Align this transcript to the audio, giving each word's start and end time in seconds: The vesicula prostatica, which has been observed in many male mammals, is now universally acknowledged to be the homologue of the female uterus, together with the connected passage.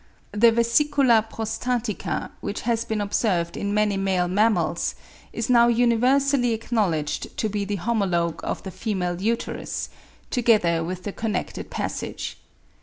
The 0.31 0.51
vesicula 0.51 1.23
prostatica, 1.29 2.31
which 2.39 2.61
has 2.61 2.83
been 2.83 2.99
observed 3.01 3.55
in 3.55 3.71
many 3.71 3.97
male 3.97 4.27
mammals, 4.27 4.95
is 5.31 5.47
now 5.47 5.67
universally 5.67 6.53
acknowledged 6.53 7.37
to 7.37 7.47
be 7.47 7.65
the 7.65 7.75
homologue 7.77 8.39
of 8.43 8.63
the 8.63 8.71
female 8.71 9.21
uterus, 9.21 9.89
together 10.31 10.83
with 10.83 11.03
the 11.03 11.11
connected 11.11 11.69
passage. 11.69 12.39